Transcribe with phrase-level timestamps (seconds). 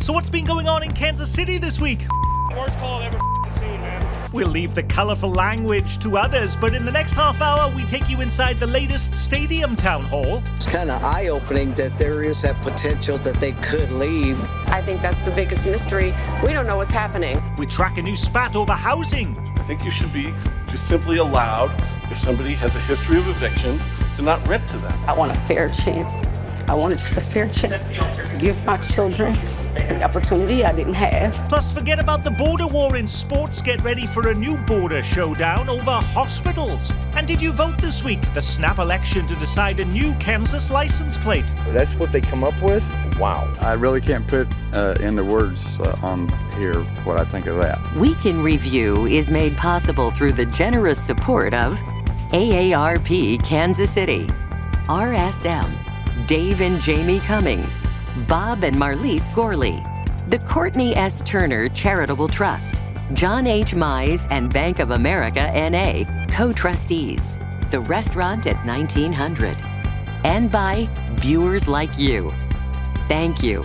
[0.00, 2.06] So, what's been going on in Kansas City this week?
[2.56, 3.18] Worst call I've ever
[3.58, 4.30] seen, man.
[4.32, 8.08] We'll leave the colourful language to others, but in the next half hour, we take
[8.08, 10.42] you inside the latest stadium town hall.
[10.56, 14.40] It's kind of eye opening that there is that potential that they could leave.
[14.68, 16.14] I think that's the biggest mystery.
[16.46, 17.42] We don't know what's happening.
[17.58, 19.36] We track a new spat over housing.
[19.58, 20.32] I think you should be
[20.70, 21.72] just simply allowed,
[22.10, 23.82] if somebody has a history of evictions,
[24.16, 24.98] to not rent to them.
[25.06, 26.14] I want a fair chance.
[26.70, 29.32] I wanted just a fair chance to give my children
[29.74, 31.34] the opportunity I didn't have.
[31.48, 33.60] Plus, forget about the border war in sports.
[33.60, 36.92] Get ready for a new border showdown over hospitals.
[37.16, 38.20] And did you vote this week?
[38.34, 41.44] The snap election to decide a new Kansas license plate.
[41.70, 42.84] That's what they come up with?
[43.18, 43.52] Wow.
[43.60, 47.80] I really can't put uh, into words uh, on here what I think of that.
[47.96, 51.74] Week in Review is made possible through the generous support of
[52.30, 54.28] AARP Kansas City,
[54.86, 55.89] RSM,
[56.26, 57.86] Dave and Jamie Cummings,
[58.26, 59.82] Bob and Marlise Gorley,
[60.28, 61.20] the Courtney S.
[61.22, 63.74] Turner Charitable Trust, John H.
[63.74, 67.38] Mize and Bank of America NA, co trustees,
[67.70, 69.56] the restaurant at 1900,
[70.24, 72.32] and by viewers like you.
[73.08, 73.64] Thank you.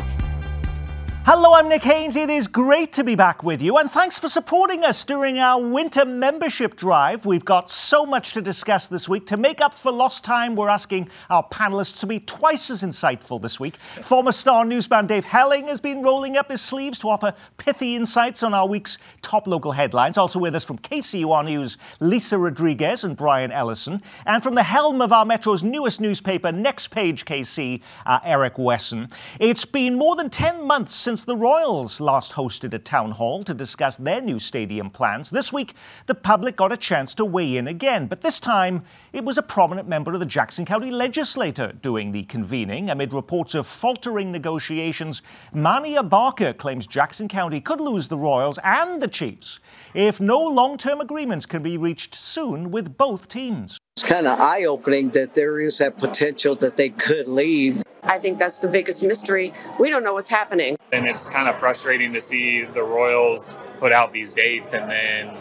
[1.28, 2.16] Hello, I'm Nick Haines.
[2.16, 5.60] It is great to be back with you, and thanks for supporting us during our
[5.60, 7.26] winter membership drive.
[7.26, 9.26] We've got so much to discuss this week.
[9.26, 13.42] To make up for lost time, we're asking our panelists to be twice as insightful
[13.42, 13.78] this week.
[14.04, 18.44] Former Star newsman Dave Helling has been rolling up his sleeves to offer pithy insights
[18.44, 20.20] on our week's top local headlines.
[20.20, 24.04] Also with us from KCUR News, Lisa Rodriguez and Brian Ellison.
[24.28, 29.08] And from the helm of our Metro's newest newspaper, Next Page KC, uh, Eric Wesson.
[29.40, 33.54] It's been more than 10 months since the Royals last hosted a town hall to
[33.54, 35.30] discuss their new stadium plans.
[35.30, 35.74] This week,
[36.08, 39.44] the public got a chance to weigh in again, but this time it was a
[39.44, 42.90] prominent member of the Jackson County legislature doing the convening.
[42.90, 45.22] Amid reports of faltering negotiations,
[45.54, 49.60] Manny Abarca claims Jackson County could lose the Royals and the Chiefs
[49.94, 53.80] if no long term agreements can be reached soon with both teams.
[53.98, 57.82] It's kind of eye opening that there is that potential that they could leave.
[58.04, 59.54] I think that's the biggest mystery.
[59.80, 60.76] We don't know what's happening.
[60.92, 65.38] And it's kind of frustrating to see the Royals put out these dates and then,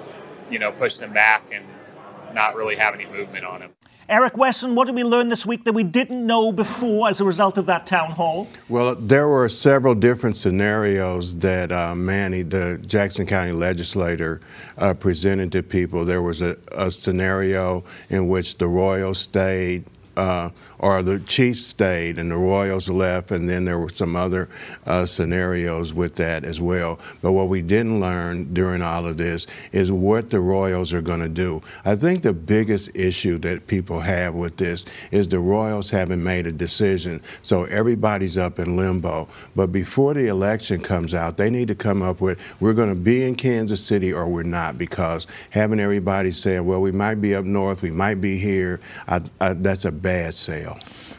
[0.53, 1.65] you know, push them back and
[2.33, 3.71] not really have any movement on them.
[4.09, 7.25] Eric Wesson, what did we learn this week that we didn't know before as a
[7.25, 8.49] result of that town hall?
[8.69, 14.43] Well, there were several different scenarios that uh, Manny, the Jackson County legislator,
[14.77, 16.05] uh, presented to people.
[16.05, 19.85] There was a, a, scenario in which the Royals stayed.
[20.17, 20.51] Uh,
[20.85, 24.51] or the Chiefs stayed and the Royals left, and then there were some other
[24.85, 27.01] uh, scenarios with that as well.
[27.23, 31.21] But what we didn't learn during all of this is what the Royals are going
[31.21, 31.63] to do.
[31.87, 36.47] I think the biggest issue that people have with this is the Royals haven't made
[36.47, 39.27] a decision, so everybody's up in limbo.
[39.57, 42.95] But before the election comes out, they need to come up with we're going to
[42.95, 47.35] be in Kansas City or we're not, because having everybody saying, well, we might be
[47.35, 50.74] up north, we might be here, I, I, that's a bad sale.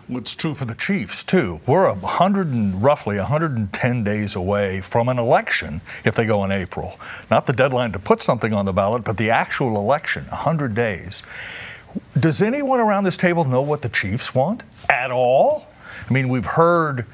[0.10, 1.62] It's true for the Chiefs too.
[1.66, 6.52] We're a hundred and roughly 110 days away from an election if they go in
[6.52, 7.00] April.
[7.32, 11.24] Not the deadline to put something on the ballot, but the actual election, 100 days.
[12.20, 15.68] Does anyone around this table know what the Chiefs want at all?
[16.08, 17.06] I mean, we've heard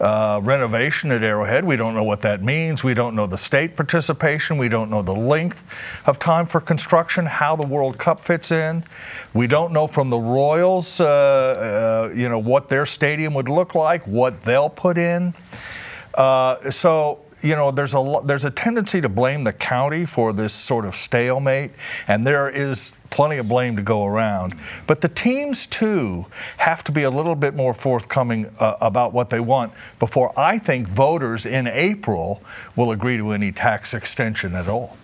[0.00, 1.64] uh, renovation at Arrowhead.
[1.64, 2.82] We don't know what that means.
[2.82, 4.56] We don't know the state participation.
[4.56, 5.62] We don't know the length
[6.06, 8.84] of time for construction, how the World Cup fits in.
[9.34, 13.74] We don't know from the Royals, uh, uh, you know, what their stadium would look
[13.74, 15.34] like, what they'll put in.
[16.14, 20.52] Uh, so you know, there's a there's a tendency to blame the county for this
[20.52, 21.72] sort of stalemate,
[22.06, 24.54] and there is plenty of blame to go around.
[24.86, 26.26] But the teams too
[26.58, 30.58] have to be a little bit more forthcoming uh, about what they want before I
[30.58, 32.42] think voters in April
[32.76, 34.96] will agree to any tax extension at all.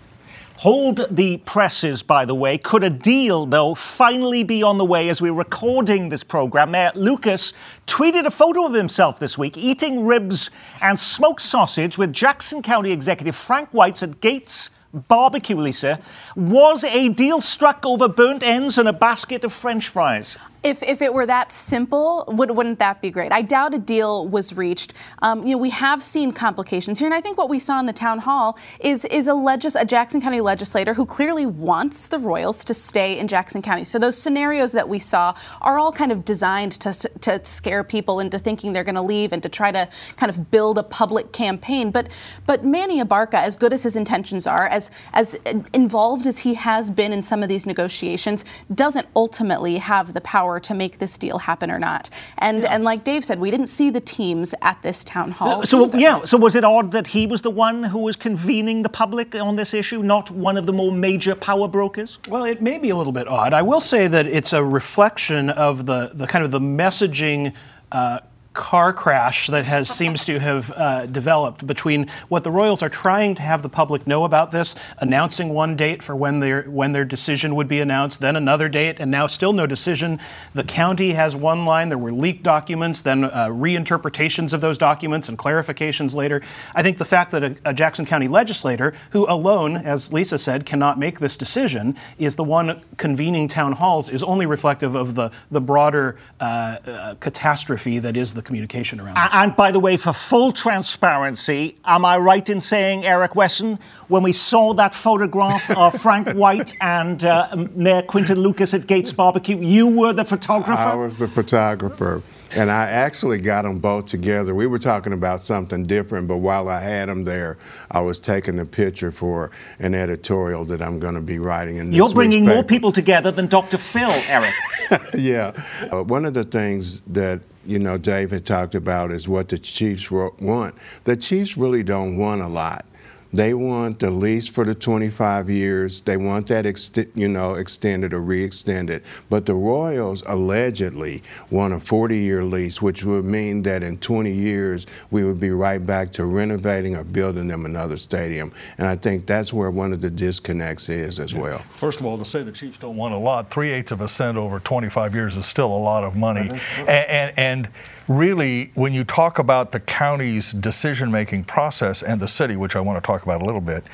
[0.60, 2.56] Hold the presses, by the way.
[2.56, 6.70] Could a deal, though, finally be on the way as we're recording this program?
[6.70, 7.52] Mayor Lucas
[7.86, 10.50] tweeted a photo of himself this week eating ribs
[10.80, 16.00] and smoked sausage with Jackson County Executive Frank White at Gates Barbecue, Lisa.
[16.36, 20.38] Was a deal struck over burnt ends and a basket of French fries?
[20.66, 23.30] If, if it were that simple, would, wouldn't that be great?
[23.30, 24.94] I doubt a deal was reached.
[25.22, 27.86] Um, you know, we have seen complications here, and I think what we saw in
[27.86, 32.18] the town hall is is a, legis- a Jackson County legislator who clearly wants the
[32.18, 33.84] Royals to stay in Jackson County.
[33.84, 38.18] So those scenarios that we saw are all kind of designed to, to scare people
[38.18, 41.32] into thinking they're going to leave and to try to kind of build a public
[41.32, 41.92] campaign.
[41.92, 42.08] But
[42.44, 45.34] but Manny Abarca, as good as his intentions are, as as
[45.72, 50.55] involved as he has been in some of these negotiations, doesn't ultimately have the power
[50.56, 52.10] power to make this deal happen or not.
[52.38, 55.64] And and like Dave said, we didn't see the teams at this town hall.
[55.64, 55.98] So either.
[55.98, 59.34] yeah, so was it odd that he was the one who was convening the public
[59.34, 62.18] on this issue, not one of the more major power brokers?
[62.28, 63.52] Well, it may be a little bit odd.
[63.52, 67.52] I will say that it's a reflection of the, the kind of the messaging.
[67.92, 68.18] Uh,
[68.56, 73.34] car crash that has seems to have uh, developed between what the Royals are trying
[73.34, 77.04] to have the public know about this, announcing one date for when their when their
[77.04, 80.18] decision would be announced, then another date, and now still no decision.
[80.54, 81.90] The county has one line.
[81.90, 86.40] There were leaked documents, then uh, reinterpretations of those documents and clarifications later.
[86.74, 90.64] I think the fact that a, a Jackson County legislator, who alone, as Lisa said,
[90.64, 95.30] cannot make this decision, is the one convening town halls, is only reflective of the
[95.50, 96.44] the broader uh,
[96.86, 99.28] uh catastrophe that is the communication around this.
[99.32, 103.78] And by the way, for full transparency, am I right in saying, Eric Wesson,
[104.08, 109.12] when we saw that photograph of Frank White and uh, Mayor Quinton Lucas at Gates
[109.12, 110.80] Barbecue, you were the photographer?
[110.80, 112.22] I was the photographer.
[112.54, 114.54] And I actually got them both together.
[114.54, 117.58] We were talking about something different, but while I had them there,
[117.90, 121.90] I was taking a picture for an editorial that I'm going to be writing in
[121.90, 123.78] this You're bringing more people together than Dr.
[123.78, 124.54] Phil, Eric.
[125.14, 125.52] yeah.
[125.90, 130.10] Uh, one of the things that you know David talked about is what the Chiefs
[130.10, 130.74] want.
[131.04, 132.86] The Chiefs really don't want a lot.
[133.32, 136.00] They want the lease for the 25 years.
[136.02, 139.02] They want that, ext- you know, extended or re-extended.
[139.28, 144.86] But the Royals allegedly want a 40-year lease, which would mean that in 20 years
[145.10, 148.52] we would be right back to renovating or building them another stadium.
[148.78, 151.58] And I think that's where one of the disconnects is as well.
[151.58, 154.08] First of all, to say the Chiefs don't want a lot, three eighths of a
[154.08, 156.48] cent over 25 years is still a lot of money.
[156.50, 156.84] Uh-huh.
[156.86, 157.68] And, and, and
[158.08, 162.80] really, when you talk about the county's decision making process and the city, which I
[162.80, 163.84] want to talk about a little bit,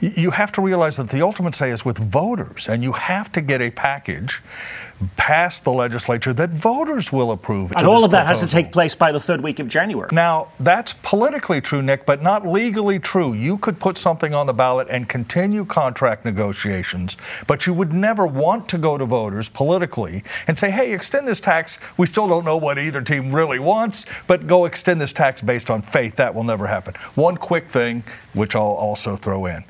[0.00, 3.40] you have to realize that the ultimate say is with voters, and you have to
[3.40, 4.42] get a package
[5.16, 7.72] past the legislature that voters will approve.
[7.72, 10.08] And all of that has to take place by the third week of January.
[10.12, 13.32] Now, that's politically true, Nick, but not legally true.
[13.32, 17.16] You could put something on the ballot and continue contract negotiations,
[17.46, 21.40] but you would never want to go to voters politically and say, hey, extend this
[21.40, 21.78] tax.
[21.96, 25.70] We still don't know what either team really wants, but go extend this tax based
[25.70, 26.16] on faith.
[26.16, 26.94] That will never happen.
[27.14, 28.02] One quick thing,
[28.34, 29.64] which I'll also throw in.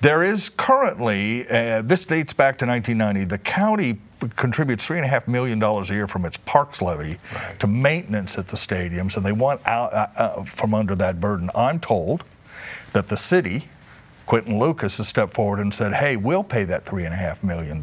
[0.00, 3.98] There is currently, uh, this dates back to 1990, the county
[4.36, 7.18] contributes $3.5 million a year from its parks levy
[7.58, 11.50] to maintenance at the stadiums, and they want out uh, uh, from under that burden.
[11.54, 12.24] I'm told
[12.92, 13.68] that the city,
[14.26, 17.80] Quinton Lucas, has stepped forward and said, hey, we'll pay that $3.5 million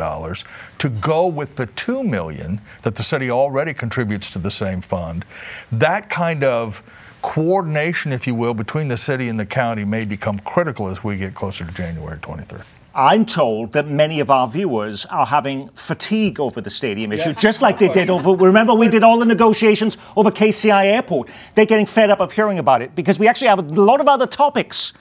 [0.78, 5.24] to go with the 2 million that the city already contributes to the same fund.
[5.72, 6.84] That kind of
[7.22, 11.18] coordination, if you will, between the city and the county may become critical as we
[11.18, 12.66] get closer to January 23rd.
[12.94, 17.62] I'm told that many of our viewers are having fatigue over the stadium issue, just
[17.62, 18.32] like they did over.
[18.32, 21.30] Remember, we did all the negotiations over KCI Airport.
[21.56, 24.10] They're getting fed up of hearing about it because we actually have a lot of
[24.10, 24.92] other topics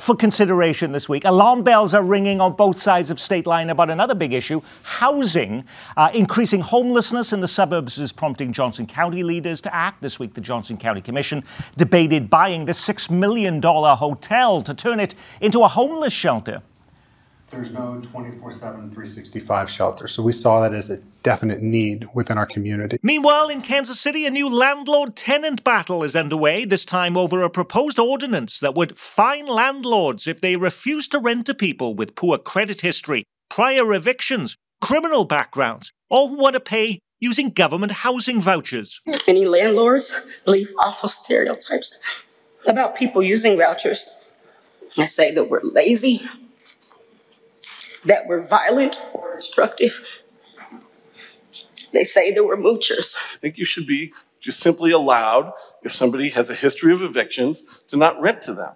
[0.00, 1.24] for consideration this week.
[1.24, 5.64] Alarm bells are ringing on both sides of state line about another big issue housing.
[5.96, 10.00] Uh, increasing homelessness in the suburbs is prompting Johnson County leaders to act.
[10.02, 11.42] This week, the Johnson County Commission
[11.76, 16.62] debated buying the $6 million hotel to turn it into a homeless shelter.
[17.50, 20.06] There's no 24 7, 365 shelter.
[20.06, 20.98] So we saw that as a
[21.28, 22.96] definite need within our community.
[23.02, 27.50] Meanwhile, in Kansas City, a new landlord tenant battle is underway, this time over a
[27.50, 32.38] proposed ordinance that would fine landlords if they refuse to rent to people with poor
[32.38, 39.02] credit history, prior evictions, criminal backgrounds, or who want to pay using government housing vouchers.
[39.26, 41.92] Many landlords leave awful stereotypes
[42.66, 44.30] about people using vouchers.
[44.96, 46.26] I say that we're lazy,
[48.06, 50.02] that we're violent or destructive.
[51.92, 53.16] They say that we're moochers.
[53.34, 55.52] I think you should be just simply allowed,
[55.82, 58.74] if somebody has a history of evictions, to not rent to them.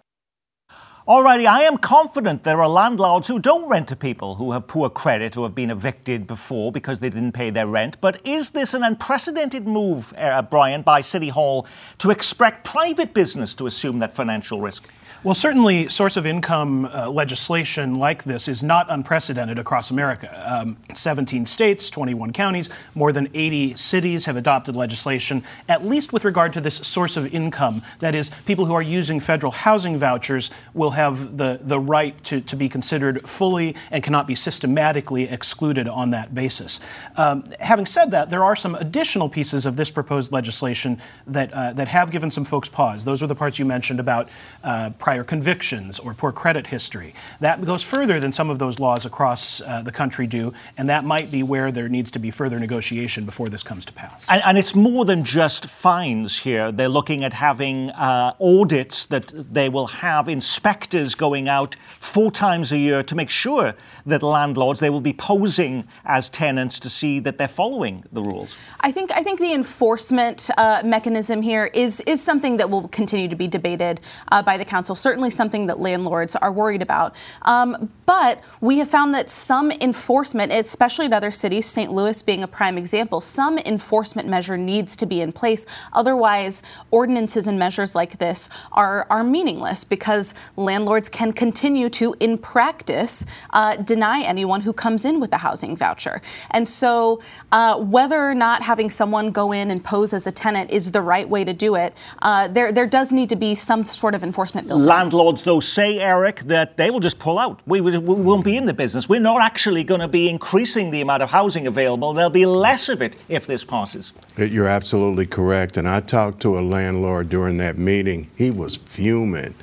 [1.06, 4.88] Alrighty, I am confident there are landlords who don't rent to people who have poor
[4.88, 7.96] credit or have been evicted before because they didn't pay their rent.
[8.00, 11.66] But is this an unprecedented move, uh, Brian, by City Hall
[11.98, 14.88] to expect private business to assume that financial risk?
[15.24, 20.28] Well, certainly, source of income uh, legislation like this is not unprecedented across America.
[20.44, 26.24] Um, 17 states, 21 counties, more than 80 cities have adopted legislation, at least with
[26.24, 27.84] regard to this source of income.
[28.00, 32.40] That is, people who are using federal housing vouchers will have the, the right to,
[32.40, 36.80] to be considered fully and cannot be systematically excluded on that basis.
[37.16, 41.72] Um, having said that, there are some additional pieces of this proposed legislation that, uh,
[41.74, 43.04] that have given some folks pause.
[43.04, 44.28] Those are the parts you mentioned about
[44.64, 47.12] uh, prior convictions or poor credit history.
[47.40, 51.04] That goes further than some of those laws across uh, the country do, and that
[51.04, 54.24] might be where there needs to be further negotiation before this comes to pass.
[54.30, 56.72] And, and it's more than just fines here.
[56.72, 62.72] They're looking at having uh, audits that they will have inspectors going out four times
[62.72, 63.74] a year to make sure
[64.06, 68.56] that landlords they will be posing as tenants to see that they're following the rules.
[68.80, 73.28] I think I think the enforcement uh, mechanism here is is something that will continue
[73.28, 74.00] to be debated
[74.30, 74.94] uh, by the council.
[75.02, 77.14] Certainly, something that landlords are worried about.
[77.42, 81.90] Um, but we have found that some enforcement, especially in other cities, St.
[81.90, 85.66] Louis being a prime example, some enforcement measure needs to be in place.
[85.92, 92.38] Otherwise, ordinances and measures like this are are meaningless because landlords can continue to, in
[92.38, 96.22] practice, uh, deny anyone who comes in with a housing voucher.
[96.50, 100.70] And so, uh, whether or not having someone go in and pose as a tenant
[100.70, 103.84] is the right way to do it, uh, there there does need to be some
[103.84, 104.82] sort of enforcement built.
[104.92, 107.60] Landlords, though, say Eric that they will just pull out.
[107.66, 109.08] We, we, we won't be in the business.
[109.08, 112.12] We're not actually going to be increasing the amount of housing available.
[112.12, 114.12] There'll be less of it if this passes.
[114.36, 115.78] You're absolutely correct.
[115.78, 118.28] And I talked to a landlord during that meeting.
[118.36, 119.54] He was fuming.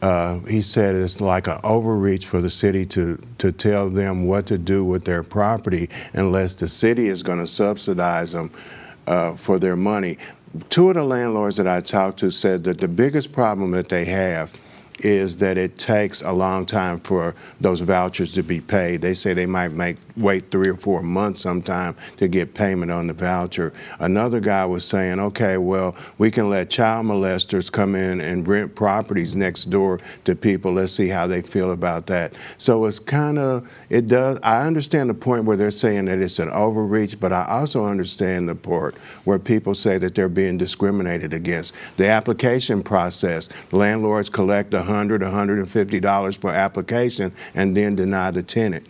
[0.00, 4.46] Uh, he said it's like an overreach for the city to, to tell them what
[4.46, 8.50] to do with their property unless the city is going to subsidize them
[9.06, 10.16] uh, for their money.
[10.70, 14.06] Two of the landlords that I talked to said that the biggest problem that they
[14.06, 14.50] have
[15.04, 19.00] is that it takes a long time for those vouchers to be paid.
[19.00, 23.06] They say they might make wait three or four months sometime to get payment on
[23.06, 23.72] the voucher.
[23.98, 28.74] Another guy was saying, okay, well, we can let child molesters come in and rent
[28.74, 30.72] properties next door to people.
[30.72, 32.34] Let's see how they feel about that.
[32.58, 36.38] So it's kind of, it does, I understand the point where they're saying that it's
[36.38, 41.32] an overreach, but I also understand the part where people say that they're being discriminated
[41.32, 41.74] against.
[41.98, 48.86] The application process, landlords collect 100 $150 per application and then deny the tenant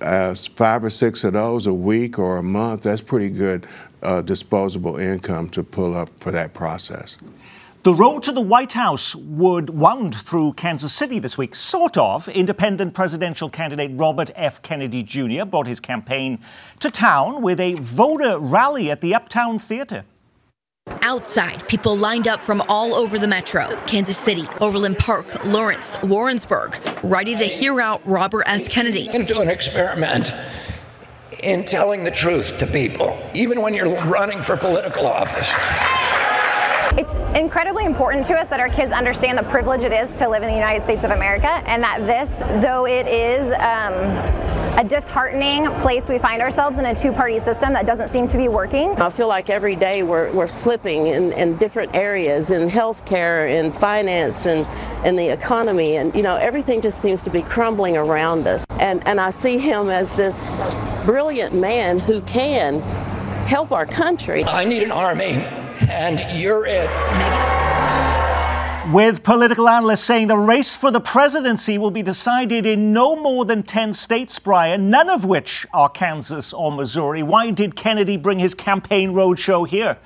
[0.00, 3.66] uh, five or six of those a week or a month, that's pretty good
[4.02, 7.18] uh, disposable income to pull up for that process.
[7.84, 12.28] The road to the White House would wound through Kansas City this week, sort of.
[12.28, 14.62] Independent presidential candidate Robert F.
[14.62, 15.44] Kennedy Jr.
[15.44, 16.38] brought his campaign
[16.78, 20.04] to town with a voter rally at the Uptown Theater.
[21.00, 26.78] Outside, people lined up from all over the metro Kansas City, Overland Park, Lawrence, Warrensburg,
[27.02, 28.70] ready to hear out Robert F.
[28.70, 29.08] Kennedy.
[29.12, 30.32] And do an experiment
[31.42, 35.52] in telling the truth to people, even when you're running for political office.
[36.98, 40.42] It's incredibly important to us that our kids understand the privilege it is to live
[40.42, 43.94] in the United States of America, and that this, though it is um,
[44.78, 48.48] a disheartening place we find ourselves in a two-party system that doesn't seem to be
[48.48, 48.90] working.
[49.00, 53.72] I feel like every day we're, we're slipping in, in different areas, in healthcare, in
[53.72, 54.66] finance, and
[55.06, 58.66] in the economy, and you know everything just seems to be crumbling around us.
[58.72, 60.50] And and I see him as this
[61.06, 62.80] brilliant man who can
[63.46, 64.44] help our country.
[64.44, 65.42] I need an army
[65.88, 66.90] and you're it.
[68.92, 73.44] With political analysts saying the race for the presidency will be decided in no more
[73.44, 77.22] than 10 states, Brian, none of which are Kansas or Missouri.
[77.22, 79.96] Why did Kennedy bring his campaign roadshow here?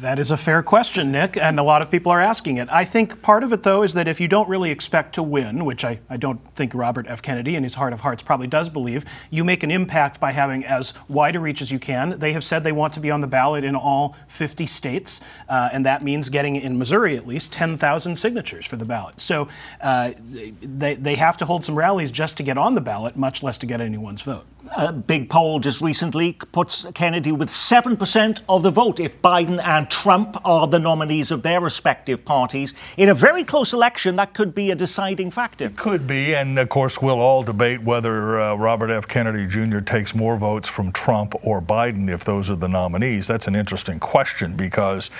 [0.00, 2.68] That is a fair question, Nick, and a lot of people are asking it.
[2.70, 5.64] I think part of it, though, is that if you don't really expect to win,
[5.64, 7.20] which I, I don't think Robert F.
[7.20, 10.64] Kennedy in his heart of hearts probably does believe, you make an impact by having
[10.64, 12.18] as wide a reach as you can.
[12.18, 15.70] They have said they want to be on the ballot in all 50 states, uh,
[15.72, 19.20] and that means getting, in Missouri at least, 10,000 signatures for the ballot.
[19.20, 19.48] So
[19.80, 20.12] uh,
[20.62, 23.58] they, they have to hold some rallies just to get on the ballot, much less
[23.58, 28.70] to get anyone's vote a big poll just recently puts Kennedy with 7% of the
[28.70, 32.74] vote if Biden and Trump are the nominees of their respective parties.
[32.96, 35.66] In a very close election, that could be a deciding factor.
[35.66, 39.06] It could be, and of course, we'll all debate whether uh, Robert F.
[39.06, 39.80] Kennedy Jr.
[39.80, 43.26] takes more votes from Trump or Biden if those are the nominees.
[43.26, 45.10] That's an interesting question because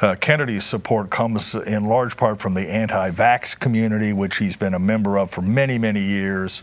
[0.00, 4.74] uh, Kennedy's support comes in large part from the anti vax community, which he's been
[4.74, 6.62] a member of for many, many years.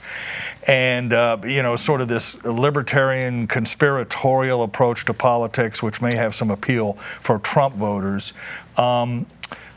[0.67, 6.33] And, uh, you know, sort of this libertarian conspiratorial approach to politics, which may have
[6.35, 8.33] some appeal for Trump voters.
[8.77, 9.25] Um,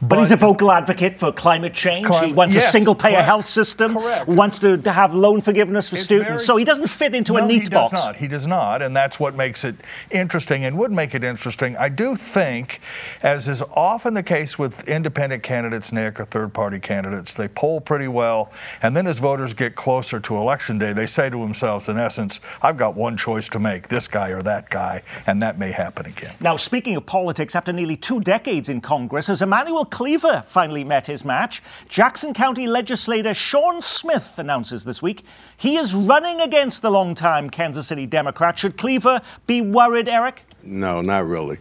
[0.00, 2.06] but, but, he's a vocal advocate for climate change.
[2.18, 3.94] he wants yes, a single payer correct, health system.
[3.94, 4.28] Correct.
[4.28, 6.28] Wants to, to have loan forgiveness for it's students.
[6.28, 7.92] Very, so he doesn't fit into no, a neat he box.
[7.92, 8.16] Does not.
[8.16, 8.82] He does not.
[8.82, 9.76] And that's what makes it
[10.10, 11.76] interesting and would make it interesting.
[11.78, 12.80] I do think,
[13.22, 17.80] as is often the case with independent candidates, Nick, or third party candidates, they poll
[17.80, 18.52] pretty well.
[18.82, 22.40] And then as voters get closer to election day, they say to themselves, in essence,
[22.60, 25.02] I've got one choice to make this guy or that guy.
[25.26, 26.34] And that may happen again.
[26.40, 31.08] Now, speaking of politics, after nearly two decades in Congress, has Emanuel Cleaver finally met
[31.08, 31.60] his match.
[31.88, 35.24] Jackson County legislator Sean Smith announces this week
[35.56, 38.56] he is running against the longtime Kansas City Democrat.
[38.60, 40.44] Should Cleaver be worried, Eric?
[40.62, 41.58] No, not really.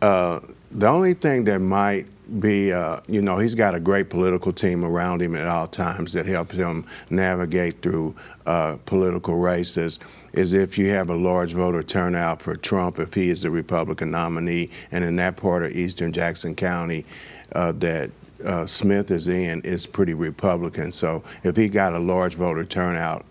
[0.00, 2.06] Uh, the only thing that might
[2.40, 6.12] be, uh, you know, he's got a great political team around him at all times
[6.14, 8.14] that helps him navigate through
[8.46, 9.98] uh, political races.
[10.32, 14.10] Is if you have a large voter turnout for Trump, if he is the Republican
[14.10, 17.04] nominee, and in that part of eastern Jackson County
[17.52, 18.10] uh, that
[18.44, 20.92] uh, Smith is in is pretty Republican.
[20.92, 23.24] So if he got a large voter turnout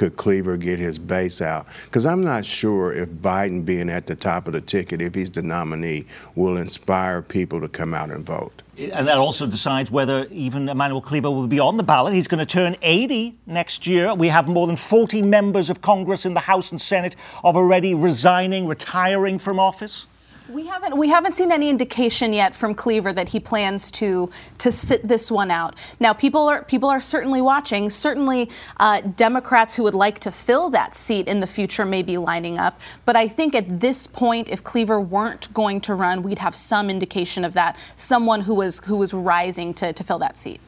[0.00, 1.66] could Cleaver get his base out?
[1.84, 5.28] Because I'm not sure if Biden being at the top of the ticket, if he's
[5.28, 8.62] the nominee, will inspire people to come out and vote.
[8.78, 12.14] And that also decides whether even Emanuel Cleaver will be on the ballot.
[12.14, 14.14] He's going to turn 80 next year.
[14.14, 17.14] We have more than 40 members of Congress in the House and Senate
[17.44, 20.06] of already resigning, retiring from office.
[20.50, 24.72] We haven't we haven't seen any indication yet from Cleaver that he plans to to
[24.72, 25.76] sit this one out.
[26.00, 27.88] Now people are people are certainly watching.
[27.88, 32.18] Certainly, uh, Democrats who would like to fill that seat in the future may be
[32.18, 32.80] lining up.
[33.04, 36.90] But I think at this point, if Cleaver weren't going to run, we'd have some
[36.90, 37.76] indication of that.
[37.94, 40.60] Someone who was who was rising to, to fill that seat.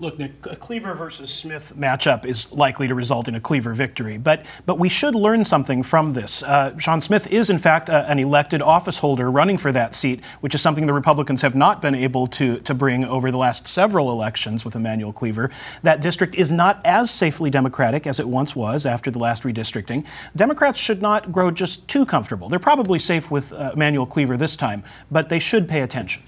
[0.00, 4.44] Look, a Cleaver versus Smith matchup is likely to result in a Cleaver victory, but
[4.66, 6.42] but we should learn something from this.
[6.42, 10.24] Uh, Sean Smith is, in fact, uh, an elected office holder running for that seat,
[10.40, 13.68] which is something the Republicans have not been able to to bring over the last
[13.68, 15.48] several elections with Emanuel Cleaver.
[15.84, 20.04] That district is not as safely Democratic as it once was after the last redistricting.
[20.34, 22.48] Democrats should not grow just too comfortable.
[22.48, 26.24] They're probably safe with uh, Emanuel Cleaver this time, but they should pay attention.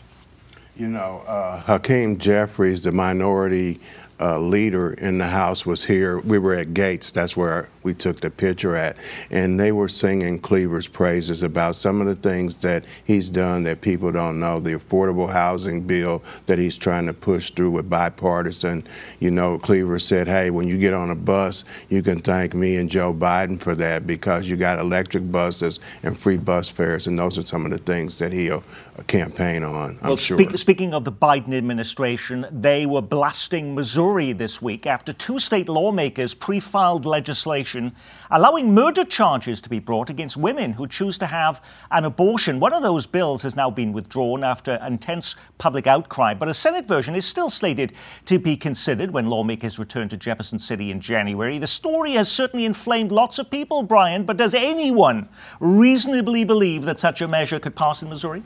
[0.78, 3.80] You know, uh, Hakeem Jeffries, the minority
[4.20, 6.18] uh, leader in the House, was here.
[6.18, 7.10] We were at Gates.
[7.10, 8.96] That's where we took the picture at.
[9.30, 13.80] And they were singing Cleaver's praises about some of the things that he's done that
[13.80, 14.58] people don't know.
[14.58, 18.84] The affordable housing bill that he's trying to push through with bipartisan.
[19.20, 22.76] You know, Cleaver said, hey, when you get on a bus, you can thank me
[22.76, 27.06] and Joe Biden for that because you got electric buses and free bus fares.
[27.06, 28.64] And those are some of the things that he'll
[29.06, 30.38] campaign on, I'm well, sure.
[30.38, 35.68] Speak, speaking of the Biden administration, they were blasting Missouri this week after two state
[35.68, 37.92] lawmakers pre filed legislation
[38.30, 42.60] allowing murder charges to be brought against women who choose to have an abortion.
[42.60, 46.86] One of those bills has now been withdrawn after intense public outcry, but a Senate
[46.86, 47.94] version is still slated
[48.26, 51.58] to be considered when lawmakers return to Jefferson City in January.
[51.58, 57.00] The story has certainly inflamed lots of people, Brian, but does anyone reasonably believe that
[57.00, 58.44] such a measure could pass in Missouri?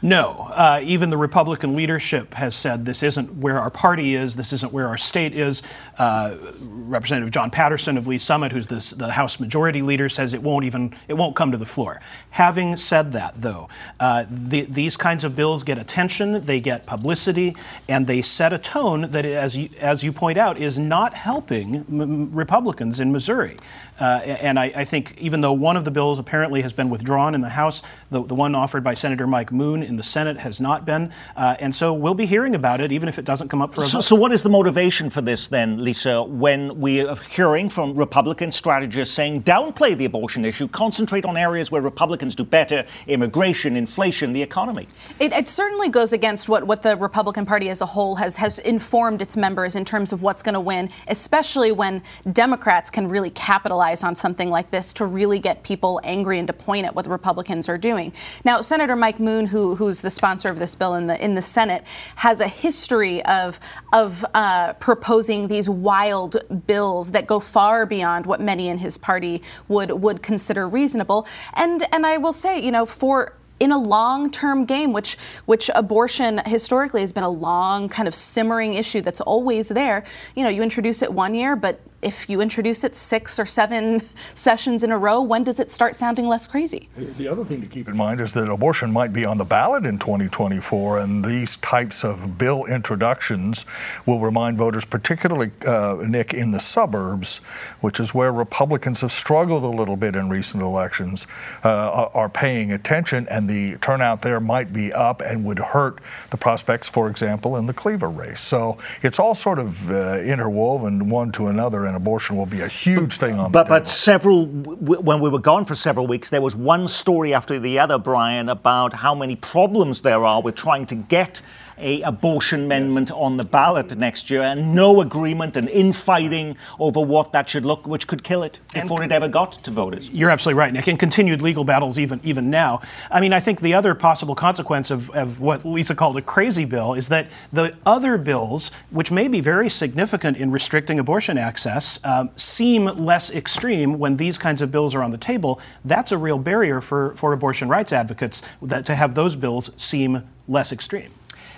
[0.00, 0.48] No.
[0.54, 4.72] Uh, even the Republican leadership has said this isn't where our party is, this isn't
[4.72, 5.62] where our state is.
[5.98, 10.42] Uh, Representative Jon Patterson of Lee Summit, who's this, the House Majority Leader, says it
[10.42, 12.00] won't even it won't come to the floor.
[12.30, 17.54] Having said that, though, uh, the, these kinds of bills get attention, they get publicity,
[17.88, 21.76] and they set a tone that, as you, as you point out, is not helping
[21.88, 23.56] m- Republicans in Missouri.
[23.98, 27.34] Uh, and I, I, think even though one of the bills apparently has been withdrawn
[27.34, 30.60] in the House, the, the one offered by Senator Mike Moon in the Senate has
[30.60, 31.12] not been.
[31.36, 33.80] Uh, and so we'll be hearing about it even if it doesn't come up for
[33.80, 34.04] a so, vote.
[34.04, 38.52] So, what is the motivation for this then, Lisa, when we are hearing from Republican
[38.52, 44.32] strategists saying downplay the abortion issue, concentrate on areas where Republicans do better immigration, inflation,
[44.32, 44.86] the economy?
[45.18, 48.60] It, it certainly goes against what, what the Republican Party as a whole has, has
[48.60, 53.30] informed its members in terms of what's going to win, especially when Democrats can really
[53.30, 57.04] capitalize on something like this to really get people angry and to point at what
[57.04, 58.12] the Republicans are doing.
[58.44, 61.42] Now, Senator Mike Moon, who, who's the sponsor of this bill in the in the
[61.42, 61.84] Senate,
[62.16, 63.58] has a history of
[63.92, 69.42] of uh, proposing these wild bills that go far beyond what many in his party
[69.68, 71.26] would would consider reasonable.
[71.54, 76.40] And and I will say, you know, for in a long-term game, which which abortion
[76.46, 80.04] historically has been a long kind of simmering issue that's always there.
[80.34, 84.00] You know, you introduce it one year, but if you introduce it six or seven
[84.34, 86.88] sessions in a row, when does it start sounding less crazy?
[86.96, 89.84] The other thing to keep in mind is that abortion might be on the ballot
[89.84, 93.66] in 2024, and these types of bill introductions
[94.06, 97.38] will remind voters, particularly, uh, Nick, in the suburbs,
[97.80, 101.26] which is where Republicans have struggled a little bit in recent elections,
[101.64, 105.98] uh, are paying attention, and the turnout there might be up and would hurt
[106.30, 108.40] the prospects, for example, in the Cleaver race.
[108.40, 112.68] So it's all sort of uh, interwoven one to another and abortion will be a
[112.68, 116.40] huge thing on but, the But several, when we were gone for several weeks, there
[116.40, 120.86] was one story after the other, Brian, about how many problems there are with trying
[120.86, 121.42] to get
[121.80, 127.32] a abortion amendment on the ballot next year, and no agreement and infighting over what
[127.32, 130.10] that should look, which could kill it before it ever got to voters.
[130.10, 130.86] You're absolutely right, Nick.
[130.88, 132.80] And continued legal battles even even now.
[133.10, 136.64] I mean, I think the other possible consequence of, of what Lisa called a crazy
[136.64, 141.98] bill is that the other bills, which may be very significant in restricting abortion access,
[142.04, 145.60] um, seem less extreme when these kinds of bills are on the table.
[145.84, 150.22] That's a real barrier for, for abortion rights advocates that to have those bills seem
[150.46, 151.10] less extreme.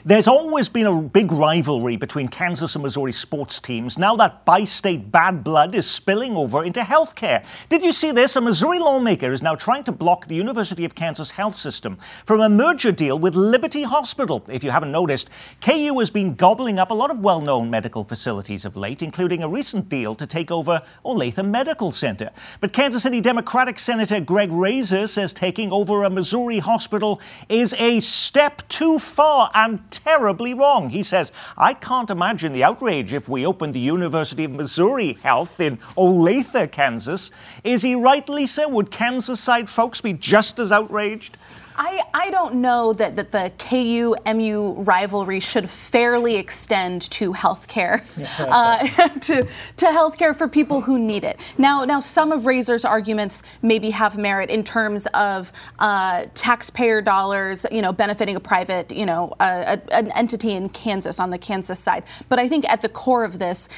[0.03, 3.99] There's always been a big rivalry between Kansas and Missouri sports teams.
[3.99, 7.45] Now that bi state bad blood is spilling over into healthcare.
[7.69, 8.35] Did you see this?
[8.37, 12.41] A Missouri lawmaker is now trying to block the University of Kansas health system from
[12.41, 14.43] a merger deal with Liberty Hospital.
[14.49, 15.29] If you haven't noticed,
[15.61, 19.43] KU has been gobbling up a lot of well known medical facilities of late, including
[19.43, 22.31] a recent deal to take over Olathe Medical Center.
[22.61, 28.01] But Kansas City Democratic Senator Greg Razer says taking over a Missouri hospital is a
[28.01, 30.89] step too far and terribly wrong.
[30.89, 35.61] He says, I can't imagine the outrage if we opened the University of Missouri Health
[35.61, 37.31] in Olathe, Kansas.
[37.65, 38.69] Is he right, Lisa?
[38.69, 41.37] Would Kansas side folks be just as outraged?
[41.77, 48.05] I, I don't know that, that the KU MU rivalry should fairly extend to healthcare,
[48.39, 48.79] uh,
[49.21, 51.39] to, to healthcare for people who need it.
[51.59, 57.65] Now, now some of Razer's arguments maybe have merit in terms of uh, taxpayer dollars,
[57.71, 61.39] you know, benefiting a private, you know, uh, a, an entity in Kansas on the
[61.39, 62.05] Kansas side.
[62.29, 63.69] But I think at the core of this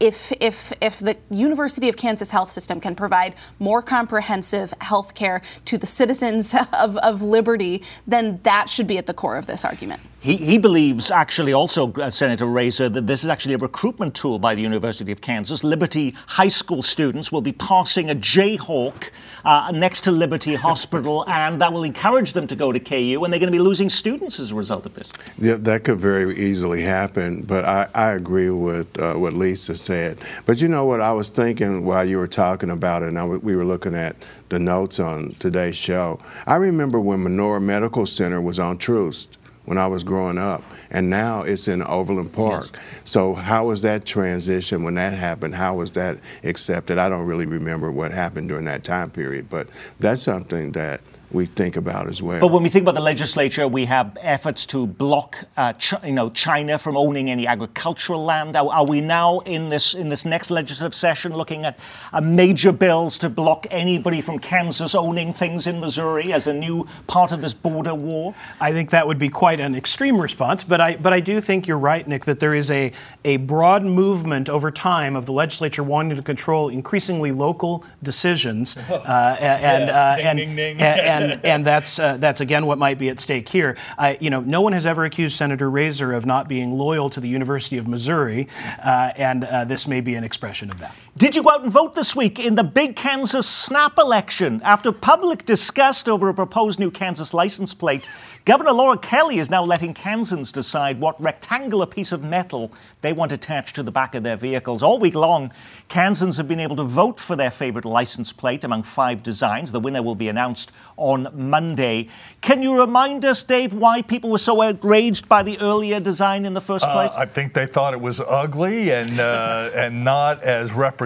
[0.00, 5.40] if, if, if the University of Kansas health system can provide more comprehensive health care
[5.64, 9.64] to the citizens of, of Liberty, then that should be at the core of this
[9.64, 10.00] argument.
[10.20, 14.38] He, he believes, actually, also, uh, Senator Razer, that this is actually a recruitment tool
[14.38, 15.64] by the University of Kansas.
[15.64, 19.10] Liberty high school students will be passing a Jayhawk
[19.44, 23.32] uh, next to Liberty Hospital, and that will encourage them to go to KU, and
[23.32, 25.12] they're going to be losing students as a result of this.
[25.38, 30.18] Yeah, that could very easily happen, but I, I agree with uh, what Lisa said.
[30.46, 33.40] But you know what I was thinking while you were talking about it, and w-
[33.40, 34.16] we were looking at
[34.48, 36.20] the notes on today's show.
[36.46, 41.10] I remember when Menorah Medical Center was on Troost when I was growing up, and
[41.10, 42.68] now it's in Overland Park.
[42.72, 42.82] Yes.
[43.04, 45.54] So how was that transition when that happened?
[45.54, 46.98] How was that accepted?
[46.98, 49.66] I don't really remember what happened during that time period, but
[49.98, 51.00] that's something that
[51.34, 52.40] we think about as well.
[52.40, 56.12] But when we think about the legislature, we have efforts to block, uh, Ch- you
[56.12, 58.56] know, China from owning any agricultural land.
[58.56, 61.78] Are, are, we now in this in this next legislative session looking at
[62.12, 66.86] uh, major bills to block anybody from Kansas owning things in Missouri as a new
[67.06, 68.34] part of this border war?
[68.60, 71.66] I think that would be quite an extreme response, but I but I do think
[71.66, 72.92] you're right, Nick, that there is a
[73.24, 79.36] a broad movement over time of the legislature wanting to control increasingly local decisions, uh,
[79.40, 79.94] and, yes.
[79.94, 80.80] uh, ding, and, ding, ding.
[80.80, 83.76] and, and and and that's uh, that's again what might be at stake here.
[83.98, 87.20] I, you know, no one has ever accused Senator Razer of not being loyal to
[87.20, 88.48] the University of Missouri,
[88.84, 90.94] uh, and uh, this may be an expression of that.
[91.18, 94.62] Did you go out and vote this week in the big Kansas snap election?
[94.64, 98.06] After public disgust over a proposed new Kansas license plate,
[98.46, 102.72] Governor Laura Kelly is now letting Kansans decide what rectangular piece of metal
[103.02, 104.82] they want attached to the back of their vehicles.
[104.82, 105.52] All week long,
[105.88, 109.70] Kansans have been able to vote for their favorite license plate among five designs.
[109.70, 112.08] The winner will be announced on Monday.
[112.40, 116.54] Can you remind us, Dave, why people were so outraged by the earlier design in
[116.54, 117.12] the first Uh, place?
[117.16, 121.01] I think they thought it was ugly and uh, and not as representative,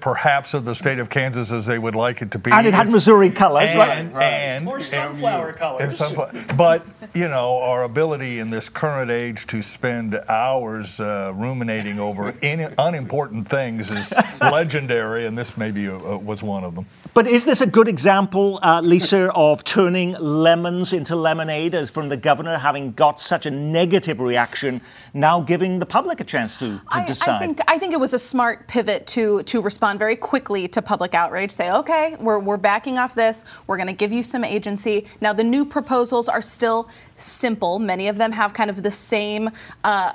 [0.00, 2.50] perhaps, of the state of Kansas as they would like it to be.
[2.50, 4.22] and it had It's- Missouri colors, and, right?
[4.24, 5.96] and- Or sunflower and colors.
[5.96, 6.82] sunflower- but
[7.14, 12.72] you know, our ability in this current age to spend hours uh, ruminating over in,
[12.78, 16.86] unimportant things is legendary, and this maybe uh, was one of them.
[17.14, 22.08] But is this a good example, uh, Lisa, of turning lemons into lemonade as from
[22.08, 24.80] the governor having got such a negative reaction,
[25.14, 27.36] now giving the public a chance to, to I, decide?
[27.36, 30.82] I think I think it was a smart pivot to to respond very quickly to
[30.82, 31.50] public outrage.
[31.50, 33.44] Say, okay, we're, we're backing off this.
[33.66, 35.06] We're going to give you some agency.
[35.20, 37.78] Now the new proposals are still simple.
[37.78, 39.50] Many of them have kind of the same
[39.84, 40.12] uh,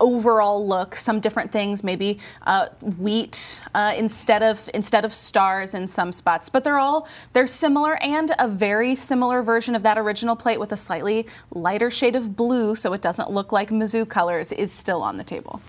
[0.00, 0.96] overall look.
[0.96, 6.48] Some different things, maybe uh, wheat uh, instead of instead of stars in some spots,
[6.48, 10.72] but they're all they're similar and a very similar version of that original plate with
[10.72, 15.02] a slightly lighter shade of blue, so it doesn't look like Mizzou colors, is still
[15.02, 15.60] on the table.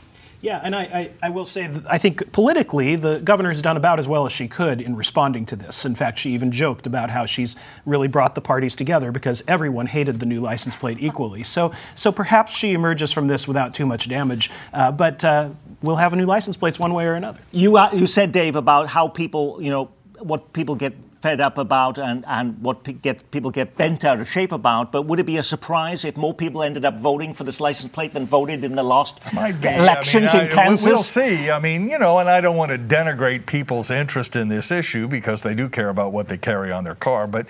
[0.46, 3.78] Yeah, and I, I, I, will say that I think politically, the governor has done
[3.78, 5.86] about as well as she could in responding to this.
[5.86, 9.88] In fact, she even joked about how she's really brought the parties together because everyone
[9.88, 11.42] hated the new license plate equally.
[11.42, 14.52] So, so perhaps she emerges from this without too much damage.
[14.72, 15.50] Uh, but uh,
[15.82, 17.40] we'll have a new license plates one way or another.
[17.52, 20.94] You, uh, you said, Dave, about how people, you know, what people get
[21.26, 24.92] fed up about and, and what pe- get, people get bent out of shape about.
[24.92, 27.92] But would it be a surprise if more people ended up voting for this license
[27.92, 30.86] plate than voted in the last elections I mean, in I- Kansas?
[30.86, 31.50] We'll see.
[31.50, 35.08] I mean, you know, and I don't want to denigrate people's interest in this issue
[35.08, 37.26] because they do care about what they carry on their car.
[37.26, 37.48] But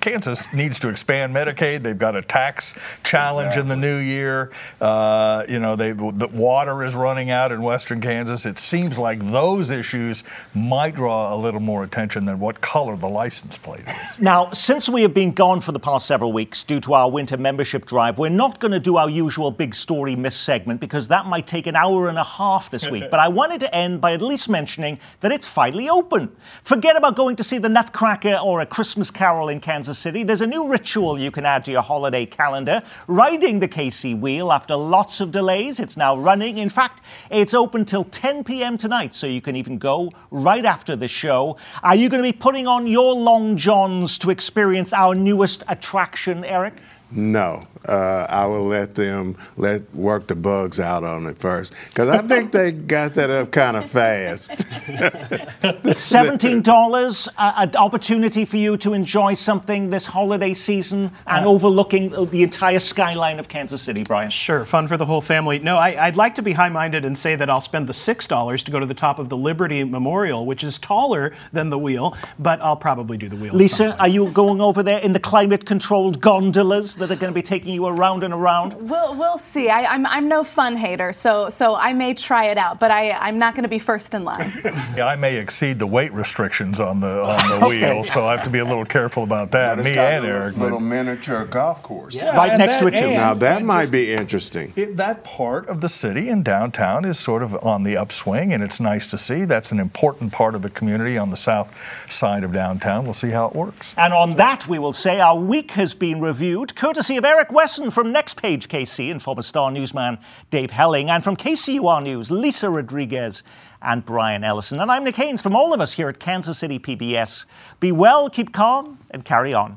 [0.00, 1.82] Kansas needs to expand Medicaid.
[1.82, 4.52] They've got a tax challenge in the new year.
[4.80, 8.46] Uh, you know, they the water is running out in western Kansas.
[8.46, 10.22] It seems like those issues
[10.54, 14.18] might draw a little more attention than what color the license plate is.
[14.18, 17.36] Now, since we have been gone for the past several weeks due to our winter
[17.36, 21.26] membership drive, we're not going to do our usual big story miss segment because that
[21.26, 23.04] might take an hour and a half this week.
[23.10, 26.34] but I wanted to end by at least mentioning that it's finally open.
[26.62, 30.22] Forget about going to see the Nutcracker or a Christmas Carol in Kansas City.
[30.22, 34.52] There's a new ritual you can add to your holiday calendar riding the KC wheel
[34.52, 35.80] after lots of delays.
[35.80, 36.58] It's now running.
[36.58, 38.76] In fact, it's open till 10 p.m.
[38.76, 41.56] tonight, so you can even go right after the show.
[41.82, 46.44] Are you going to be putting on your long johns to experience our newest attraction,
[46.44, 46.74] Eric?
[47.10, 52.10] No, uh, I will let them let work the bugs out on it first because
[52.10, 54.50] I think they got that up kind of fast.
[55.94, 61.48] Seventeen dollars, uh, an opportunity for you to enjoy something this holiday season and Uh,
[61.48, 64.28] overlooking the entire skyline of Kansas City, Brian.
[64.28, 65.58] Sure, fun for the whole family.
[65.58, 68.64] No, I, I'd like to be high minded and say that I'll spend the $6
[68.64, 72.14] to go to the top of the Liberty Memorial, which is taller than the wheel,
[72.38, 73.54] but I'll probably do the wheel.
[73.54, 77.42] Lisa, are you going over there in the climate-controlled gondolas that are going to be
[77.42, 78.74] taking you around and around?
[78.74, 79.68] We'll, we'll see.
[79.70, 83.12] I, I'm, I'm no fun hater, so, so I may try it out, but I,
[83.12, 84.52] I'm not going to be first in line.
[84.96, 87.94] Yeah, I may exceed the weight restrictions on the on the Okay.
[87.94, 89.78] wheel, so I have to be a little careful about that.
[89.78, 90.54] Me and a Eric.
[90.54, 92.16] but- little miniature golf course.
[92.16, 93.10] Yeah, Right and next to that- it, too.
[93.10, 94.72] Now that might just- be interesting.
[94.76, 98.62] It, that part of the city in downtown is sort of on the upswing, and
[98.62, 99.44] it's nice to see.
[99.44, 101.72] That's an important part of the community on the south
[102.10, 103.04] side of downtown.
[103.04, 103.94] We'll see how it works.
[103.96, 107.90] And on that, we will say our week has been reviewed, courtesy of Eric Wesson
[107.90, 110.16] from Next Page KC and former Star newsman
[110.48, 113.42] Dave Helling, and from KCUR News, Lisa Rodriguez
[113.82, 114.80] and Brian Ellison.
[114.80, 117.44] And I'm Nick Haines from all of us here at Kansas City PBS.
[117.78, 119.76] Be well, keep calm, and carry on.